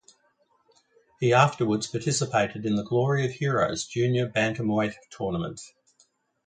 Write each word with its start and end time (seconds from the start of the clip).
He 1.19 1.31
afterwards 1.31 1.85
participated 1.85 2.65
in 2.65 2.73
the 2.75 2.81
Glory 2.81 3.23
of 3.23 3.33
Heroes 3.33 3.85
Junior 3.85 4.27
Bantamweight 4.27 4.95
tournament. 5.11 5.61